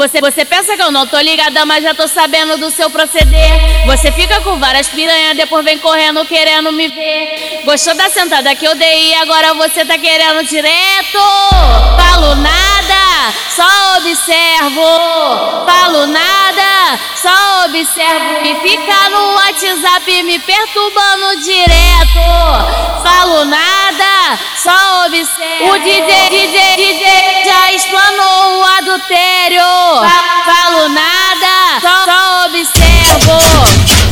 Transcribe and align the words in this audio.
Você, 0.00 0.18
você 0.18 0.46
pensa 0.46 0.74
que 0.76 0.82
eu 0.82 0.90
não 0.90 1.06
tô 1.06 1.18
ligada, 1.20 1.66
mas 1.66 1.84
já 1.84 1.92
tô 1.92 2.08
sabendo 2.08 2.56
do 2.56 2.70
seu 2.70 2.88
proceder. 2.88 3.84
Você 3.84 4.10
fica 4.10 4.40
com 4.40 4.58
várias 4.58 4.88
piranhas, 4.88 5.36
depois 5.36 5.62
vem 5.62 5.76
correndo 5.76 6.24
querendo 6.24 6.72
me 6.72 6.88
ver. 6.88 7.60
Gostou 7.66 7.94
da 7.94 8.08
sentada 8.08 8.54
que 8.54 8.64
eu 8.64 8.74
dei 8.76 9.10
e 9.10 9.14
agora 9.16 9.52
você 9.52 9.84
tá 9.84 9.98
querendo 9.98 10.42
direto? 10.44 11.18
Falo 11.98 12.34
nada, 12.36 13.34
só 13.54 13.98
observo. 13.98 15.66
Falo 15.66 16.06
nada, 16.06 16.98
só 17.14 17.66
observo. 17.66 18.46
E 18.46 18.54
fica 18.66 19.10
no 19.10 19.34
WhatsApp 19.34 20.22
me 20.22 20.38
perturbando 20.38 21.42
direto. 21.42 23.02
Falo 23.02 23.44
nada, 23.44 24.38
só 24.56 25.04
observo. 25.04 25.74
O 25.74 25.78
DJ, 25.78 26.30
DJ, 26.30 26.76
DJ 26.76 27.19
já 27.44 27.72
explanou 27.72 28.60
o 28.60 28.64
adultério. 28.78 29.62
Falo 30.44 30.88
nada, 30.88 31.80
só, 31.80 32.04
só 32.04 32.46
observo. 32.46 33.38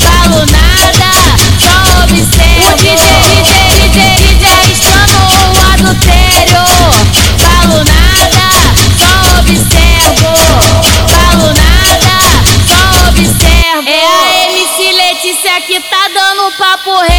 Falo 0.00 0.46
nada, 0.46 1.10
só 1.58 2.02
observo. 2.04 2.68
O 2.68 2.76
DJ, 2.76 3.06
DJ, 3.28 3.52
DJ 3.74 4.38
já 4.40 4.56
explanou 4.70 5.52
o 5.52 5.72
adultério. 5.74 6.64
Falo 7.38 7.84
nada, 7.84 8.46
só 8.96 9.12
observo. 9.40 10.32
Falo 11.08 11.48
nada, 11.52 12.14
só 12.66 13.08
observo. 13.08 13.88
É 13.88 14.06
a 14.06 14.44
MC 14.44 14.92
Letícia 14.92 15.60
que 15.62 15.80
tá 15.80 16.08
dando 16.14 16.52
papo 16.52 16.98
reto. 17.00 17.17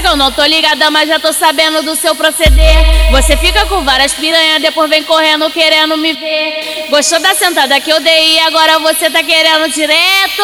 Que 0.00 0.06
eu 0.08 0.16
não 0.16 0.32
tô 0.32 0.44
ligada, 0.44 0.90
mas 0.90 1.08
já 1.08 1.18
tô 1.18 1.32
sabendo 1.32 1.82
do 1.82 1.94
seu 1.96 2.14
proceder. 2.14 3.10
Você 3.10 3.36
fica 3.36 3.66
com 3.66 3.84
várias 3.84 4.14
piranhas, 4.14 4.62
depois 4.62 4.88
vem 4.88 5.02
correndo 5.02 5.50
querendo 5.50 5.96
me 5.98 6.12
ver. 6.14 6.86
Gostou 6.88 7.20
da 7.20 7.34
sentada 7.34 7.80
que 7.80 7.90
eu 7.90 8.00
dei 8.00 8.36
e 8.36 8.40
agora 8.40 8.78
você 8.78 9.10
tá 9.10 9.22
querendo 9.22 9.68
direto? 9.68 10.42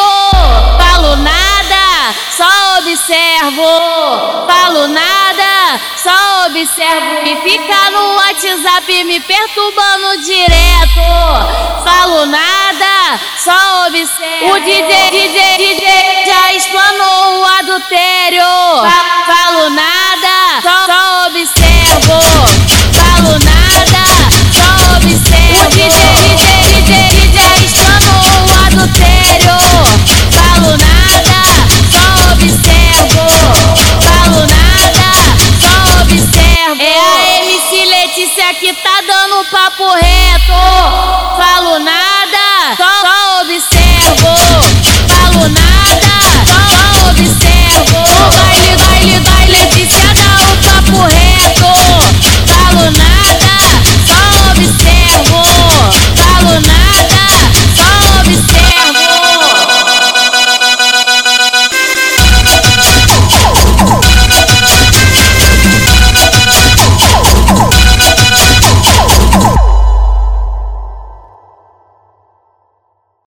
Falo 0.79 1.17
nada, 1.17 2.15
só 2.37 2.79
observo. 2.79 4.47
Falo 4.47 4.89
nada, 4.89 5.81
só 5.97 6.47
observo. 6.47 7.27
E 7.27 7.37
fica 7.49 7.91
no 7.91 8.17
WhatsApp 8.17 9.05
me 9.05 9.21
perturbando 9.21 10.23
direto. 10.25 11.85
Falo 11.85 12.27
nada, 12.27 13.21
só 13.39 13.87
observo. 13.87 14.53
O 14.53 14.61
DJ, 14.61 15.11
DJ, 15.11 15.57
DJ 15.57 16.27
já 16.27 16.55
explanou 16.55 17.28
adultério. 17.79 18.43
Falo 19.27 19.71
nada, 19.71 20.61
só, 20.63 20.87
só 20.87 21.27
observo. 21.29 22.19
Falo 22.93 23.39
nada, 23.39 24.05
só 24.53 24.97
observo. 24.97 25.65
O 25.65 25.71
DJ, 25.71 25.99
DJ, 26.19 26.47
DJ 26.83 27.33
já 27.33 27.49
explanou 27.63 28.19
o 28.19 28.67
adultério. 28.67 29.57
Falo 30.33 30.77
nada, 30.77 31.39
só 31.93 32.33
observo. 32.33 33.25
Falo 34.03 34.41
nada, 34.47 35.07
só 35.61 36.03
observo. 36.03 36.83
É 36.83 36.99
a 36.99 37.45
MC 37.45 37.85
Letícia 37.87 38.55
que 38.55 38.73
tá 38.75 39.01
dando 39.07 39.45
papo 39.51 39.93
reto. 39.95 40.53
Falo 41.37 41.79
nada. 41.79 41.98